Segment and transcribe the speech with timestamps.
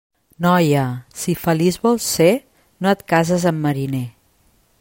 [0.45, 0.85] Noia,
[1.23, 2.31] si feliç vols ser,
[2.85, 4.07] no et cases amb mariner.